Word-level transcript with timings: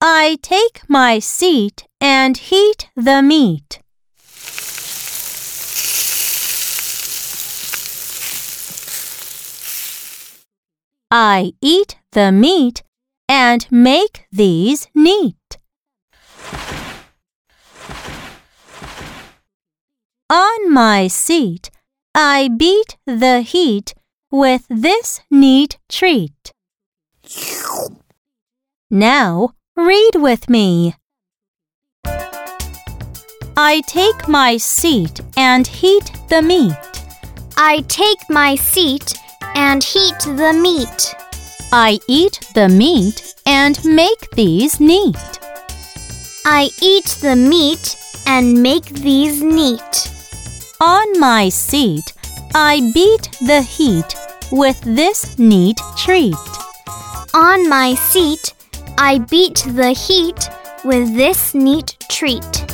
I 0.00 0.38
take 0.42 0.82
my 0.88 1.18
seat 1.18 1.86
and 2.00 2.36
heat 2.36 2.90
the 2.94 3.22
meat. 3.22 3.80
I 11.10 11.52
eat 11.62 11.96
the 12.12 12.30
meat 12.30 12.82
and 13.26 13.66
make 13.70 14.26
these 14.30 14.86
neat. 14.94 15.58
On 20.28 20.72
my 20.72 21.06
seat, 21.06 21.70
I 22.14 22.50
beat 22.54 22.98
the 23.06 23.40
heat 23.40 23.94
with 24.30 24.66
this 24.68 25.20
neat 25.30 25.78
treat. 25.88 26.52
Now, 28.90 29.54
read 29.76 30.12
with 30.14 30.48
me. 30.48 30.94
I 33.58 33.82
take 33.86 34.26
my 34.26 34.56
seat 34.56 35.20
and 35.36 35.66
heat 35.66 36.10
the 36.30 36.40
meat. 36.40 36.72
I 37.58 37.84
take 37.86 38.18
my 38.30 38.54
seat 38.54 39.14
and 39.54 39.84
heat 39.84 40.18
the 40.20 40.54
meat. 40.54 41.14
I 41.72 41.98
eat 42.08 42.40
the 42.54 42.70
meat 42.70 43.34
and 43.44 43.78
make 43.84 44.30
these 44.30 44.80
neat. 44.80 45.16
I 46.46 46.70
eat 46.80 47.18
the 47.20 47.36
meat 47.36 47.96
and 48.26 48.62
make 48.62 48.86
these 48.86 49.42
neat. 49.42 50.10
On 50.80 51.20
my 51.20 51.50
seat, 51.50 52.14
I 52.54 52.80
beat 52.94 53.28
the 53.46 53.60
heat 53.60 54.14
with 54.50 54.80
this 54.96 55.38
neat 55.38 55.78
treat. 55.98 56.34
On 57.34 57.68
my 57.68 57.94
seat, 57.94 58.54
I 58.98 59.18
beat 59.18 59.62
the 59.66 59.90
heat 59.90 60.48
with 60.82 61.14
this 61.14 61.54
neat 61.54 61.96
treat. 62.08 62.65